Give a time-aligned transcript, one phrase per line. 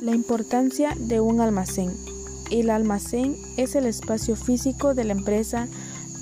[0.00, 1.90] La importancia de un almacén.
[2.52, 5.66] El almacén es el espacio físico de la empresa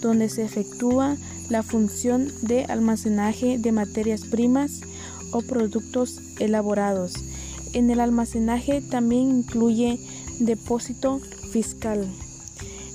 [0.00, 1.16] donde se efectúa
[1.50, 4.80] la función de almacenaje de materias primas
[5.30, 7.12] o productos elaborados.
[7.74, 10.00] En el almacenaje también incluye
[10.40, 11.20] depósito
[11.52, 12.08] fiscal.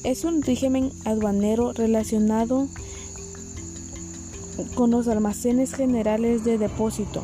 [0.03, 2.67] Es un régimen aduanero relacionado
[4.73, 7.21] con los almacenes generales de depósito.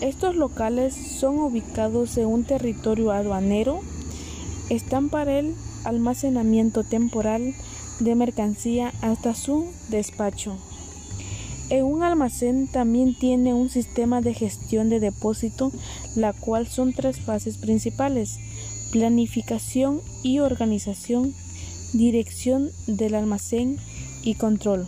[0.00, 3.80] Estos locales son ubicados en un territorio aduanero,
[4.70, 7.54] están para el almacenamiento temporal
[7.98, 10.56] de mercancía hasta su despacho.
[11.68, 15.72] En un almacén también tiene un sistema de gestión de depósito,
[16.14, 18.38] la cual son tres fases principales,
[18.92, 21.34] planificación y organización,
[21.92, 23.78] dirección del almacén
[24.22, 24.86] y control.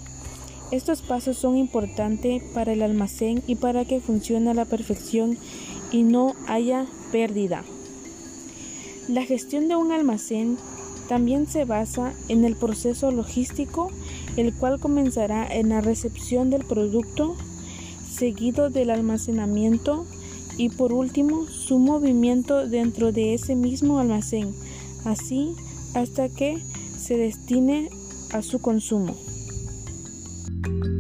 [0.71, 5.37] Estos pasos son importantes para el almacén y para que funcione a la perfección
[5.91, 7.65] y no haya pérdida.
[9.09, 10.57] La gestión de un almacén
[11.09, 13.91] también se basa en el proceso logístico,
[14.37, 17.35] el cual comenzará en la recepción del producto,
[18.09, 20.07] seguido del almacenamiento
[20.57, 24.55] y por último su movimiento dentro de ese mismo almacén,
[25.05, 25.57] así
[25.95, 26.63] hasta que
[26.97, 27.91] se destine
[28.33, 29.17] a su consumo.
[30.63, 31.00] thank you